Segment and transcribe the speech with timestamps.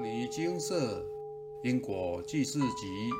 [0.00, 1.04] 牟尼精舍
[1.62, 3.10] 因果记事集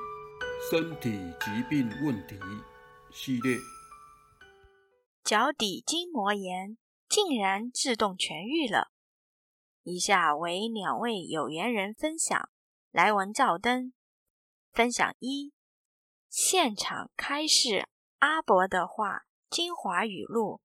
[0.71, 2.39] 身体疾病问题
[3.13, 3.59] 系列，
[5.23, 8.91] 脚底筋膜炎竟然自动痊愈了。
[9.83, 12.49] 以下为两位有缘人分享
[12.91, 13.93] 来文照灯。
[14.73, 15.53] 分享一：
[16.31, 17.91] 现场开示
[18.21, 20.63] 阿伯的话精华语录：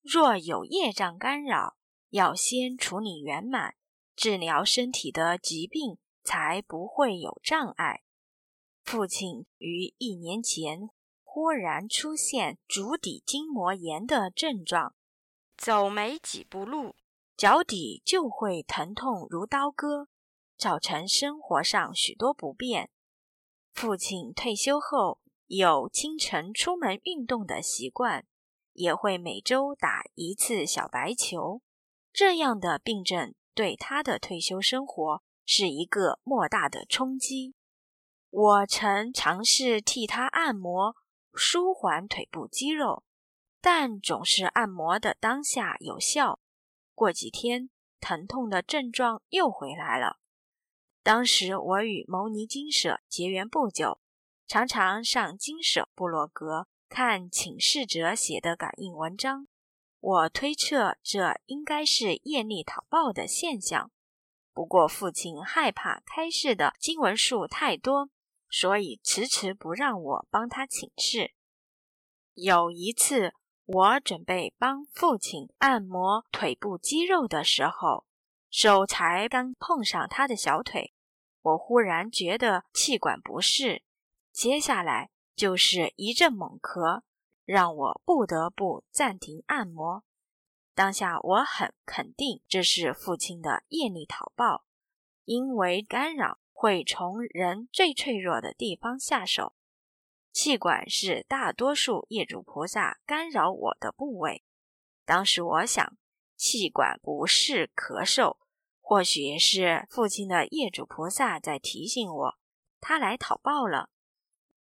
[0.00, 1.74] 若有业障干扰，
[2.10, 3.74] 要先处理圆满。
[4.16, 8.02] 治疗身体的疾病才不会有障碍。
[8.82, 10.90] 父亲于一年前
[11.22, 14.94] 忽然出现足底筋膜炎的症状，
[15.56, 16.94] 走没几步路，
[17.36, 20.08] 脚底就会疼痛如刀割，
[20.56, 22.90] 造成生活上许多不便。
[23.72, 28.26] 父亲退休后有清晨出门运动的习惯，
[28.72, 31.60] 也会每周打一次小白球。
[32.12, 33.34] 这样的病症。
[33.54, 37.54] 对他的退休生活是一个莫大的冲击。
[38.30, 40.96] 我曾尝试替他按摩
[41.32, 43.04] 舒缓腿部肌肉，
[43.60, 46.40] 但总是按摩的当下有效，
[46.94, 47.70] 过几天
[48.00, 50.18] 疼痛的症状又回来了。
[51.02, 54.00] 当时我与牟尼金舍结缘不久，
[54.46, 59.46] 常常上金舍部落格看请示者写的感应文章。
[60.06, 63.90] 我推测这应该是业力讨报的现象。
[64.52, 68.10] 不过父亲害怕开示的经文数太多，
[68.50, 71.32] 所以迟迟不让我帮他请示。
[72.34, 73.32] 有一次，
[73.64, 78.04] 我准备帮父亲按摩腿部肌肉的时候，
[78.50, 80.92] 手才刚碰上他的小腿，
[81.40, 83.82] 我忽然觉得气管不适，
[84.30, 87.00] 接下来就是一阵猛咳。
[87.44, 90.04] 让我不得不暂停按摩。
[90.74, 94.64] 当下我很肯定这是父亲的业力讨报，
[95.24, 99.54] 因为干扰会从人最脆弱的地方下手。
[100.32, 104.42] 气管是大多数业主菩萨干扰我的部位。
[105.04, 105.96] 当时我想，
[106.34, 108.38] 气管不是咳嗽，
[108.80, 112.38] 或许是父亲的业主菩萨在提醒我，
[112.80, 113.90] 他来讨报了。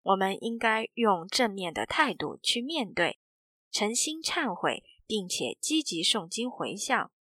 [0.03, 3.19] 我们应该用正面的态度去面对，
[3.71, 7.11] 诚心忏悔，并且积极诵经回向。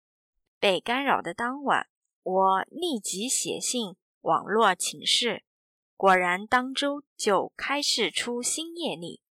[0.59, 1.87] 被干扰的当晚，
[2.21, 5.43] 我立即写信网络请示，
[5.97, 9.21] 果然当周就开示出新业力。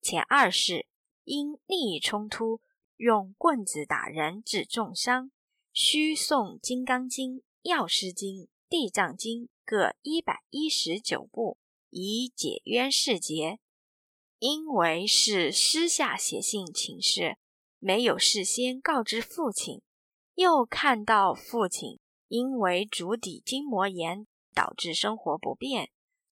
[0.00, 0.86] 前二世
[1.24, 2.60] 因利益冲突，
[2.96, 5.30] 用棍子打人致重伤，
[5.72, 11.58] 需诵《金刚经》《药师经》《地藏经》各一百一十九部。
[11.90, 13.58] 以解冤释结，
[14.38, 17.36] 因为是私下写信请示，
[17.78, 19.82] 没有事先告知父亲，
[20.34, 25.90] 又看到父亲因为足底筋膜炎导致生活不便，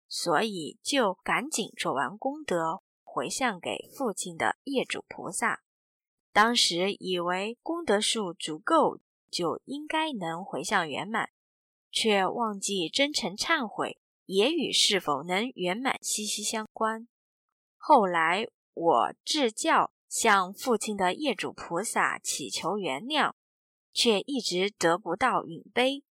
[0.07, 5.63] 所以就赶紧做完功德回向给父亲的业主菩萨。
[6.31, 8.99] 当时以为功德数足够，
[9.31, 11.29] 就应该能回向圆满，
[11.91, 13.97] 却忘记真诚忏悔。
[14.25, 17.07] 也与是否能圆满息息相关。
[17.77, 23.33] 后来我自教向父亲的业主菩萨祈求原谅，
[23.93, 26.03] 却一直得不到允杯。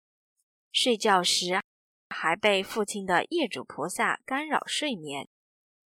[0.71, 1.61] 睡觉时
[2.09, 5.29] 还被父亲的业主菩萨干扰睡眠。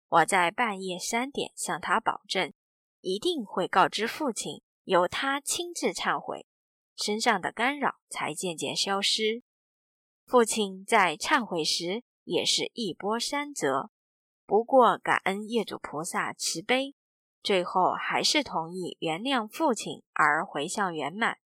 [0.09, 2.53] 我在半夜三点向他保证，
[3.01, 6.47] 一定会告知父亲，由他亲自忏悔，
[6.97, 9.43] 身上的干扰才渐渐消失。
[10.25, 12.03] 父亲在忏悔时。
[12.25, 13.91] 也是一波三折，
[14.47, 16.95] 不过感恩业主菩萨慈悲，
[17.43, 21.39] 最后还是同意原谅父亲而回向圆满。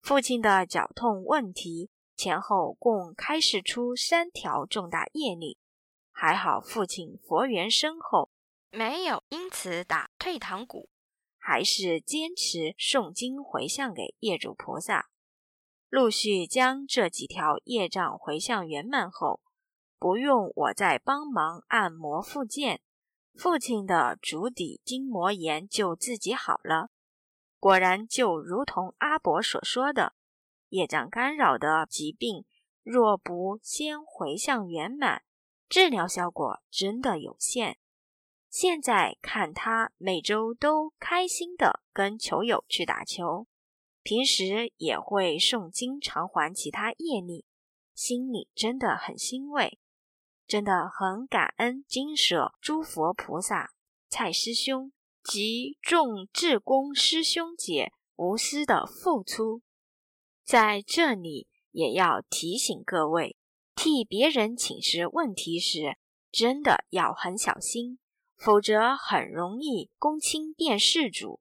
[0.00, 5.58] 父亲的脚痛问题前后共开示出三条重大业力，
[6.12, 8.30] 还好父亲佛缘深厚，
[8.70, 10.88] 没有因此打退堂鼓，
[11.38, 15.08] 还是坚持诵经回向给业主菩萨。
[15.88, 19.40] 陆续将这几条业障回向圆满后。
[19.98, 22.80] 不用我再帮忙按摩复健，
[23.34, 26.90] 父亲的足底筋膜炎就自己好了。
[27.58, 30.14] 果然，就如同阿伯所说的，
[30.68, 32.44] 业障干扰的疾病，
[32.82, 35.22] 若不先回向圆满，
[35.68, 37.78] 治疗效果真的有限。
[38.50, 43.46] 现在看他每周都开心的跟球友去打球，
[44.02, 47.44] 平时也会诵经偿还其他业力，
[47.94, 49.78] 心里真的很欣慰。
[50.46, 53.72] 真的很感恩金舍诸佛菩萨、
[54.08, 54.92] 蔡师兄
[55.24, 59.62] 及众志工师兄姐无私的付出，
[60.44, 63.36] 在这里也要提醒各位，
[63.74, 65.96] 替别人请示问题时，
[66.30, 67.98] 真的要很小心，
[68.36, 71.40] 否则很容易公亲变事主。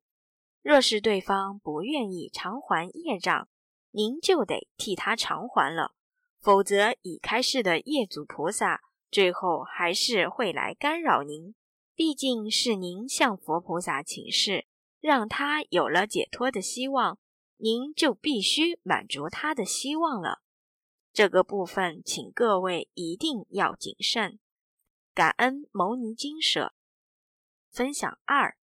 [0.64, 3.48] 若是对方不愿意偿还业障，
[3.92, 5.94] 您就得替他偿还了，
[6.42, 8.82] 否则已开示的业主菩萨
[9.16, 11.56] 最后还是会来干扰您。
[11.96, 14.66] 毕竟是您向佛菩萨请示，
[15.00, 17.18] 让他有了解脱的希望，
[17.56, 20.42] 您就必须满足他的希望了。
[21.14, 24.38] 这个部分，请各位一定要谨慎。
[25.14, 26.74] 感恩牟尼金舍
[27.72, 28.58] 分享二。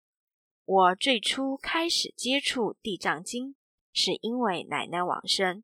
[0.64, 3.54] 我最初开始接触地藏经，
[3.92, 5.62] 是因为奶奶往生，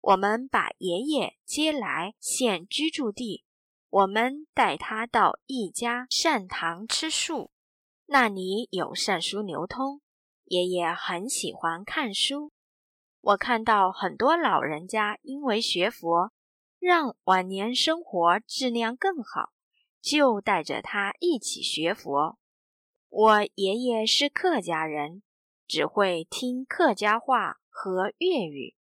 [0.00, 3.42] 我们把爷爷接来现居住地。
[3.90, 7.50] 我们带他到一家善堂吃素，
[8.06, 10.00] 那里有善书流通。
[10.44, 12.52] 爷爷很喜欢看书。
[13.20, 16.30] 我看到很多老人家因为学佛，
[16.78, 19.50] 让晚年生活质量更好，
[20.00, 22.38] 就带着他一起学佛。
[23.08, 25.24] 我爷爷是客家人，
[25.66, 28.76] 只会听客家话和粤语。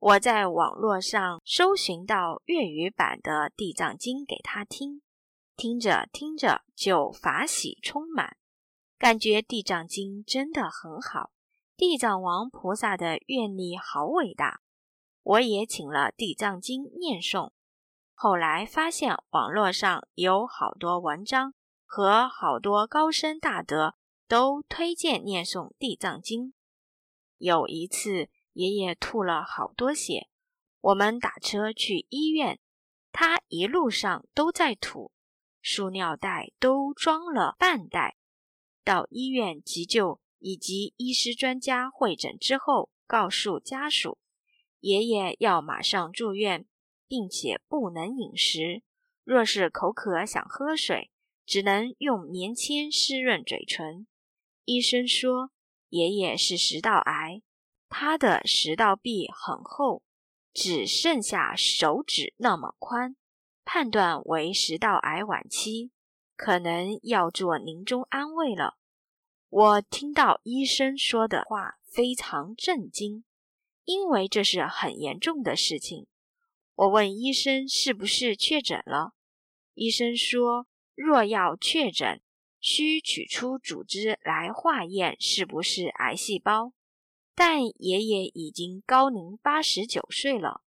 [0.00, 5.02] 我在网络上搜寻到粤语版的《地藏经》给他听，
[5.56, 8.36] 听着听着就法喜充满，
[8.96, 11.32] 感觉《地藏经》真的很好，
[11.76, 14.60] 地藏王菩萨的愿力好伟大。
[15.24, 17.50] 我也请了《地藏经》念诵，
[18.14, 21.54] 后来发现网络上有好多文章
[21.84, 23.96] 和好多高僧大德
[24.28, 26.50] 都推荐念诵《地藏经》。
[27.38, 28.28] 有一次。
[28.58, 30.26] 爷爷吐了好多血，
[30.80, 32.58] 我们打车去医院，
[33.12, 35.12] 他一路上都在吐，
[35.62, 38.16] 塑料袋都装了半袋。
[38.82, 44.18] 到医院急救以及医师专家会诊之后，告诉家属，
[44.80, 46.66] 爷爷要马上住院，
[47.06, 48.82] 并且不能饮食，
[49.22, 51.12] 若是口渴想喝水，
[51.46, 54.08] 只能用棉签湿润嘴唇。
[54.64, 55.52] 医生说，
[55.90, 57.42] 爷爷是食道癌。
[57.88, 60.02] 他的食道壁很厚，
[60.52, 63.16] 只剩下手指那么宽，
[63.64, 65.90] 判断为食道癌晚期，
[66.36, 68.76] 可能要做临终安慰了。
[69.48, 73.24] 我听到医生说的话非常震惊，
[73.84, 76.06] 因为这是很严重的事情。
[76.74, 79.14] 我问医生是不是确诊了，
[79.74, 82.20] 医生说，若要确诊，
[82.60, 86.72] 需取出组织来化验是不是癌细胞。
[87.38, 90.62] 但爷爷已经高龄八十九岁了，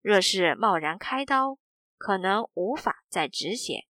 [0.00, 1.58] 若是贸然开刀，
[1.98, 3.88] 可能无法再止血，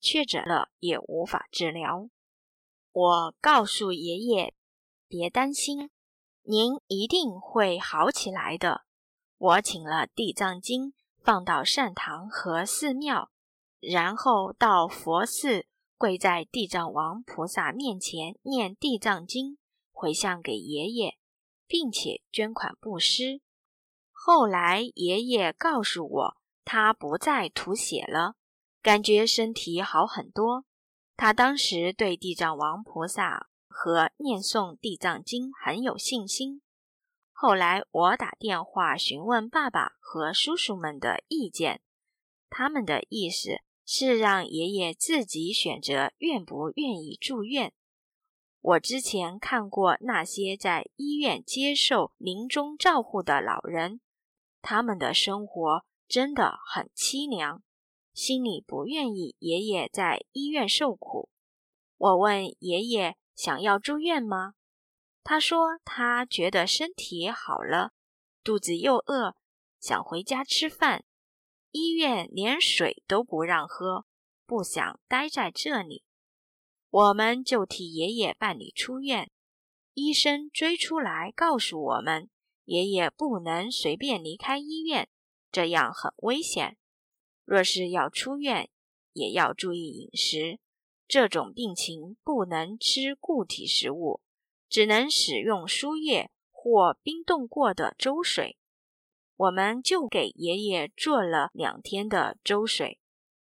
[0.00, 2.08] 确诊了也无法治疗。
[2.90, 4.54] 我告诉爷爷，
[5.06, 5.90] 别担心，
[6.42, 8.82] 您一定会好起来的。
[9.36, 13.30] 我请了地藏经放到善堂和寺庙，
[13.78, 15.66] 然后到佛寺
[15.96, 19.58] 跪在地藏王菩萨面前念地藏经，
[19.92, 21.17] 回向给爷爷。
[21.68, 23.40] 并且捐款布施。
[24.10, 28.34] 后来爷爷告诉我，他不再吐血了，
[28.82, 30.64] 感觉身体好很多。
[31.16, 36.62] 他当时对地藏王菩萨和念诵地藏经很有信心。
[37.32, 41.80] 后来我打电话询问爸爸和叔叔们的意见，
[42.50, 47.72] 他们的意思是让爷爷自己选择愿不愿意住院。
[48.60, 54.00] 我之前看过那些在医院接受临终照护的老人，
[54.60, 57.62] 他们的生活真的很凄凉，
[58.12, 61.30] 心里不愿意爷爷在医院受苦。
[61.96, 64.54] 我问爷爷想要住院吗？
[65.22, 67.92] 他说他觉得身体好了，
[68.42, 69.36] 肚子又饿，
[69.78, 71.04] 想回家吃饭。
[71.70, 74.06] 医院连水都不让喝，
[74.46, 76.02] 不想待在这里。
[76.90, 79.30] 我们就替爷爷办理出院。
[79.94, 82.30] 医生追出来告诉我们，
[82.64, 85.08] 爷爷不能随便离开医院，
[85.50, 86.76] 这样很危险。
[87.44, 88.70] 若是要出院，
[89.12, 90.60] 也要注意饮食。
[91.06, 94.20] 这种病情不能吃固体食物，
[94.68, 98.58] 只能使用输液或冰冻过的粥水。
[99.36, 102.98] 我们就给爷爷做了两天的粥水，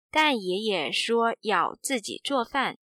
[0.09, 2.77] 但爷爷说要自己做饭。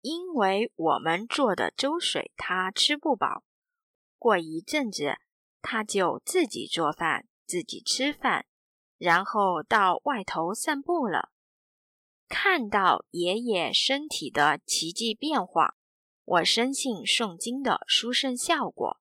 [0.00, 3.42] 因为我们做的粥水他吃不饱，
[4.18, 5.16] 过一阵子
[5.60, 8.46] 他就自己做饭、自己吃饭，
[8.98, 11.30] 然后到外头散步了。
[12.28, 15.76] 看到爷爷身体的奇迹变化，
[16.24, 19.00] 我深信诵经的殊胜效果。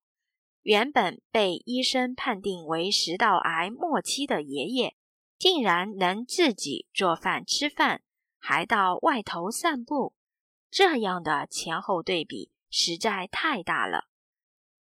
[0.62, 4.96] 原本被医生判定为食道癌末期的爷爷，
[5.38, 8.02] 竟然能自己做饭吃饭，
[8.40, 10.16] 还到外头散步，
[10.76, 14.10] 这样的前后对比实在太大了。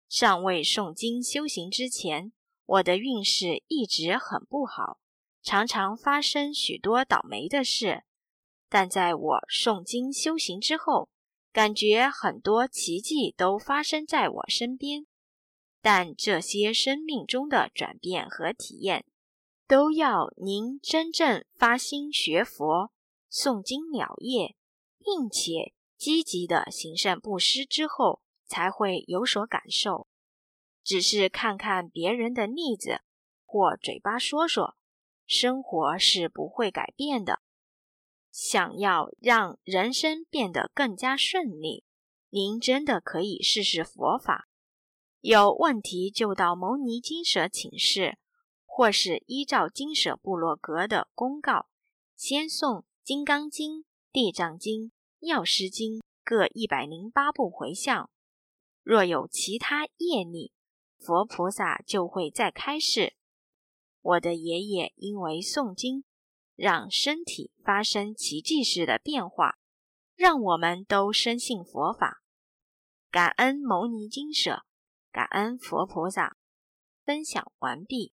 [0.08, 2.32] 尚未诵经修行之前，
[2.66, 5.02] 我的运势一直很不好，
[5.42, 8.06] 常常发生许多倒霉的事。
[8.70, 11.10] 但在我诵经修行之后，
[11.52, 15.06] 感觉很多奇迹都发生在我身边。
[15.82, 19.04] 但这些生命中的转变和体验，
[19.68, 22.94] 都要您真正发心学佛、
[23.30, 24.56] 诵经了业，
[25.04, 28.22] 并且积极的行善布施之后。
[28.46, 30.06] 才会有所感受，
[30.84, 33.02] 只是看看别人的例子
[33.46, 34.76] 或嘴巴说说，
[35.26, 37.42] 生活是不会改变的。
[38.30, 41.84] 想要让人生变得更加顺利，
[42.30, 44.48] 您真的可以试试佛法。
[45.22, 48.20] 有问题就到牟尼金舍请示，
[48.66, 51.70] 或是依照金舍部落格的公告，
[52.16, 53.78] 先诵《金刚经》
[54.14, 54.82] 《地藏经》
[55.22, 58.12] 《药师经》各一百零八部回向。
[58.84, 60.54] 若有其他业力，
[61.00, 63.16] 佛菩萨就会再开示。
[64.02, 66.04] 我的爷爷因为诵经，
[66.56, 69.58] 让身体发生奇迹式的变化，
[70.16, 72.22] 让我们都深信佛法。
[73.10, 74.64] 感恩牟尼金舍，
[75.12, 76.38] 感恩佛菩萨。
[77.04, 78.14] 分享完毕。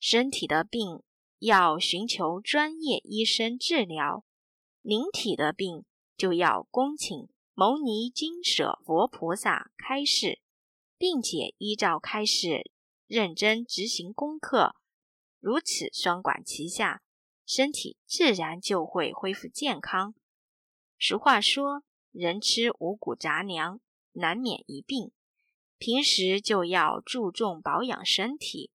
[0.00, 1.04] 身体的病
[1.38, 4.24] 要寻求专业医生治疗，
[4.88, 5.84] 灵体的病
[6.16, 7.28] 就要恭请。
[7.52, 10.40] 牟尼金舍佛菩萨开示，
[10.96, 12.70] 并且依照开示
[13.06, 14.76] 认真执行功课，
[15.40, 17.02] 如此双管齐下，
[17.44, 20.14] 身体自然就会恢复健康。
[20.98, 23.80] 俗话说：“人吃五谷杂粮，
[24.12, 25.10] 难免一病。”
[25.76, 28.70] 平时就要注重保养身体，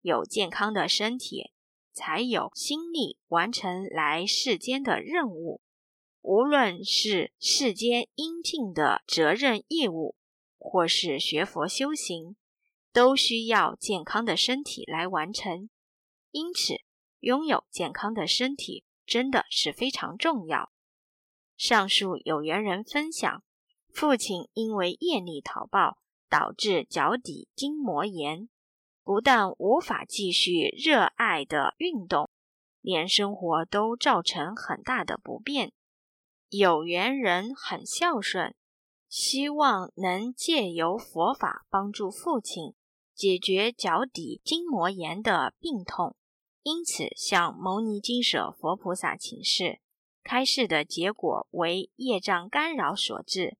[0.00, 1.50] 有健康的身体，
[1.98, 5.60] 才有心力完成来世间的任务。
[6.22, 10.14] 无论是世间应尽的责任义务，
[10.58, 12.36] 或是学佛修行，
[12.92, 15.68] 都需要健康的身体来完成。
[16.30, 16.74] 因此，
[17.18, 20.70] 拥有健康的身体真的是非常重要。
[21.56, 23.42] 上述有缘人分享，
[23.92, 28.48] 父亲因为业力讨报，导致脚底筋膜炎，
[29.08, 32.28] 不但无法继续热爱的运动，
[32.82, 35.72] 连生活都造成很大的不便。
[36.50, 38.54] 有缘人很孝顺，
[39.08, 42.74] 希望能借由佛法帮助父亲
[43.14, 46.14] 解决脚底筋膜炎的病痛，
[46.62, 49.80] 因此向牟尼金舍佛菩萨请示。
[50.22, 53.56] 开示的结果为业障干扰所致。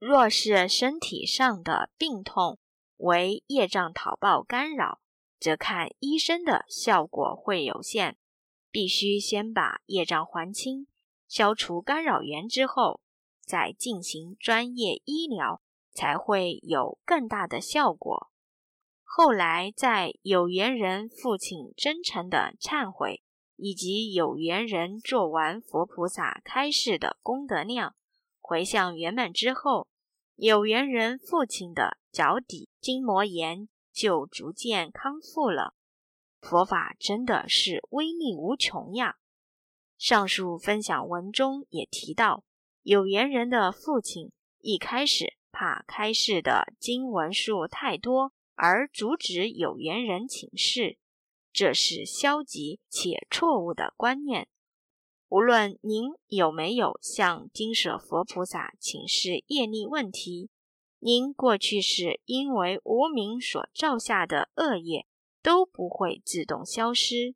[0.00, 2.58] 若是身体上的病痛
[2.96, 5.00] 为业障讨报干扰，
[5.38, 8.16] 则看医生的效果会有限，
[8.70, 10.86] 必须先把业障还清。
[11.26, 13.00] 消除干扰源之后，
[13.42, 18.30] 再进行专业医疗，才会有更大的效果。
[19.02, 23.22] 后来，在有缘人父亲真诚的忏悔，
[23.56, 27.94] 以及有缘人做完佛菩萨开示的功德量
[28.40, 29.88] 回向圆满之后，
[30.36, 35.74] 有缘人父亲的脚底筋膜炎就逐渐康复了。
[36.40, 39.16] 佛法真的是威力无穷呀！
[39.96, 42.42] 上述分享文中也提到，
[42.82, 50.98] 有缘人的父亲一开始怕开示的经文数太多，而阻止有缘人请示，
[51.52, 54.48] 这是消极且错误的观念。
[55.34, 60.48] 无论您有没有向金舍佛菩萨请示业力问题，
[61.00, 65.08] 您过去是因为无名所造下的恶业
[65.42, 67.34] 都不会自动消失，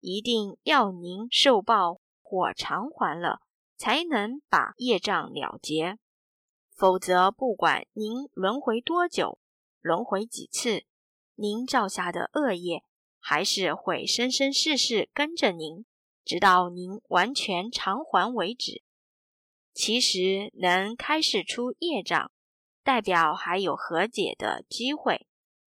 [0.00, 2.00] 一定要您受报。
[2.20, 3.38] 或偿还了，
[3.76, 5.98] 才能把业障了结。
[6.74, 9.38] 否则，不管您轮回多久，
[9.80, 10.82] 轮回几次，
[11.36, 12.82] 您造下的恶业
[13.20, 15.86] 还是会生生世世跟着您，
[16.26, 18.82] 直到您完全偿还为止。
[19.72, 22.30] 其实，能开示出业障，
[22.82, 25.26] 代表还有和解的机会。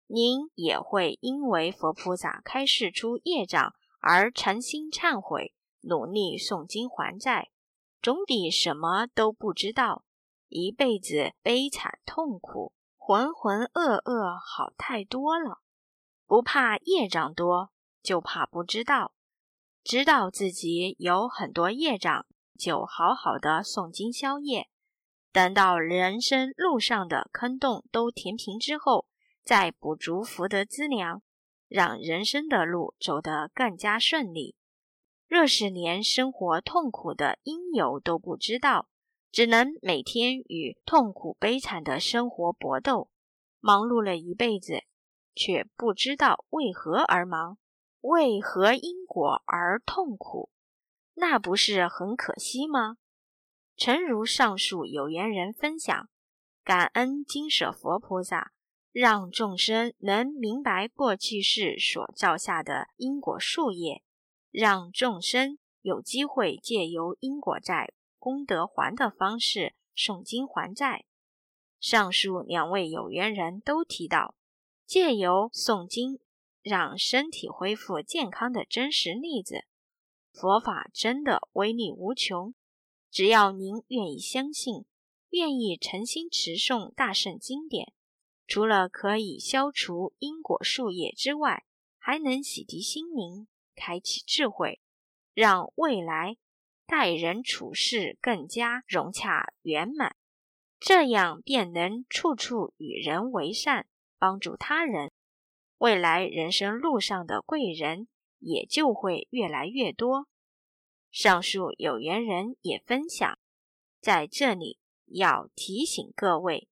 [0.06, 5.52] 您也会因为佛菩萨开示出业障而诚心忏悔。
[5.80, 7.50] 努力诵经还债，
[8.00, 10.04] 总比什么都不知道，
[10.48, 15.58] 一辈子悲惨痛苦、浑浑噩噩好太多了。
[16.26, 17.70] 不怕业障多，
[18.02, 19.15] 就怕不知道。
[19.88, 22.26] 知道自己有很多业障，
[22.58, 24.66] 就好好的诵经消业。
[25.30, 29.06] 等到人生路上的坑洞都填平之后，
[29.44, 31.22] 再补足福德资粮，
[31.68, 34.56] 让人生的路走得更加顺利。
[35.28, 38.88] 若是连生活痛苦的因由都不知道，
[39.30, 43.08] 只能每天与痛苦悲惨的生活搏斗，
[43.60, 44.82] 忙碌了一辈子，
[45.32, 47.56] 却不知道为何而忙，
[48.00, 50.50] 为何因果而痛苦，
[51.14, 52.98] 那不是很可惜吗？
[53.74, 56.10] 诚如上述有缘人分享，
[56.62, 58.52] 感恩金舍佛菩萨。
[58.92, 64.02] 让众生能明白过去世所造下的因果树叶，
[64.50, 71.04] 让众生有机会借由因果债功德还的方式诵经还债。
[71.78, 74.34] 上述两位有缘人都提到，
[74.86, 76.18] 借由诵经
[76.68, 79.66] 让身体恢复健康的真实例子。
[80.32, 82.54] 佛法真的威力无穷，
[83.08, 84.84] 只要您愿意相信，
[85.30, 87.92] 愿意诚心持诵大圣经典。
[88.48, 91.64] 除了可以消除因果树叶之外，
[91.98, 93.46] 还能洗涤心灵，
[93.76, 94.80] 开启智慧，
[95.34, 96.36] 让未来
[96.84, 100.16] 待人处事更加融洽圆满。
[100.80, 103.86] 这样便能处处与人为善，
[104.18, 105.12] 帮助他人。
[105.78, 110.26] 未来人生路上的贵人也就会越来越多。
[111.10, 113.38] 上述有缘人也分享，
[114.00, 116.68] 在这里要提醒各位。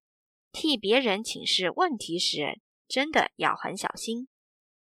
[0.52, 4.28] 替别人请示问题时，真的要很小心，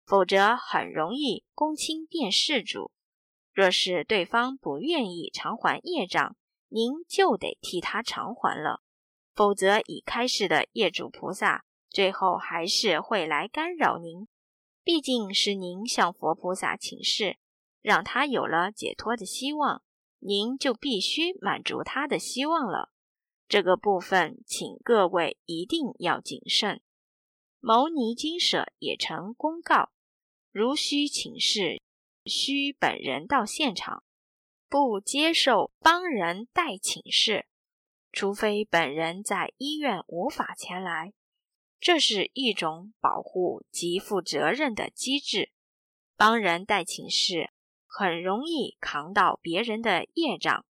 [0.06, 2.92] 否则很容易公亲变事主。
[3.54, 6.36] 若是对方不愿意偿还业障，
[6.68, 8.82] 您就得替他偿还了，
[9.34, 14.28] 否则已开示的业主菩萨最后还是会来干扰您。
[14.84, 17.38] 毕竟是您向佛菩萨请示，
[17.82, 19.84] 让他有了解脱的希望，
[20.18, 22.92] 您就必须满足他的希望了。
[23.48, 26.82] 这个部分，请各位一定要谨慎。
[27.60, 29.92] 牟尼金舍也曾公告：
[30.52, 31.82] 如需请示，
[32.26, 34.04] 需本人到现场，
[34.68, 37.46] 不接受帮人代请示，
[38.12, 41.14] 除非本人在医院无法前来。
[41.82, 45.52] 这是一种保护及负责任的机制。
[46.16, 47.50] 帮人代请示，
[47.86, 50.66] 很容易扛到别人的业障。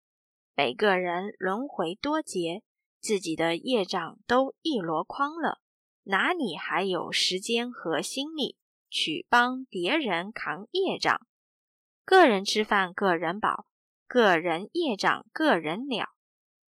[0.55, 2.63] 每个人轮回多劫。
[3.01, 5.59] 自己的业障都一箩筐了，
[6.03, 8.57] 哪里还有时间和心力
[8.91, 11.19] 去帮别人扛业障？
[12.05, 13.65] 个人吃饭个人饱，
[14.05, 16.09] 个人业障个人了。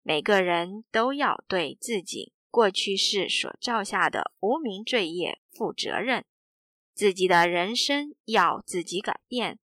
[0.01, 6.23] 每个人都要对自己过去世所造下的无名罪业负责任，
[6.93, 9.59] 自己的人生要自己改变。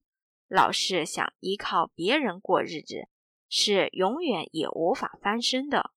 [0.46, 3.08] 老是想依靠别人过日子，
[3.48, 5.92] 是永远也无法翻身的。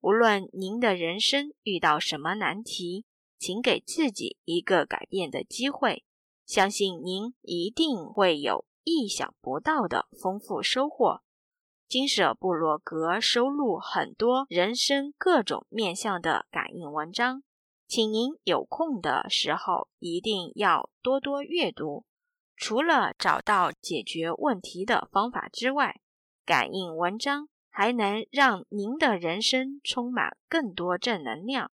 [0.00, 3.04] 无论您的人生遇到什么难题，
[3.38, 6.02] 请给自己一个改变的机会，
[6.46, 11.20] 相信您一定会有意想不到的丰富收获。
[11.92, 17.42] 金舍布洛格收录很多人生各种面向的感应文章，
[17.86, 22.06] 请您有空的时候一定要多多阅读。
[22.56, 26.00] 除了找到解决问题的方法之外，
[26.46, 27.50] 感应文章。
[27.68, 31.70] 还能让您的人生充满更多正能量，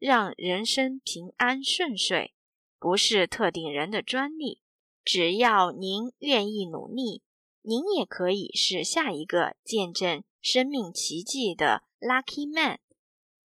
[0.00, 2.32] 让人生平安顺遂，
[2.80, 4.60] 不是特定人的专利。
[5.04, 7.22] 只要您愿意努力，
[7.68, 12.78] 您也可以是下一个见证生命奇迹的 Lucky Man。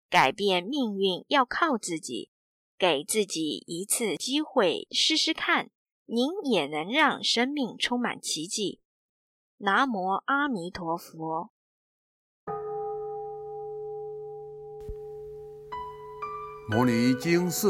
[0.09, 2.31] 改变命运要靠自己，
[2.75, 5.69] 给自己一次机会试试看，
[6.07, 8.81] 您也能让生命充满奇迹。
[9.57, 11.51] 南无阿弥陀佛。
[16.67, 17.69] 摩尼经寺